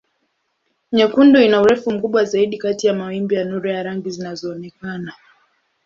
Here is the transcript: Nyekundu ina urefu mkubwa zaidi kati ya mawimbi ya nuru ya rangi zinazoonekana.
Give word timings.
Nyekundu 0.91 1.39
ina 1.41 1.61
urefu 1.61 1.91
mkubwa 1.91 2.25
zaidi 2.25 2.57
kati 2.57 2.87
ya 2.87 2.93
mawimbi 2.93 3.35
ya 3.35 3.43
nuru 3.43 3.69
ya 3.69 3.83
rangi 3.83 4.09
zinazoonekana. 4.09 5.13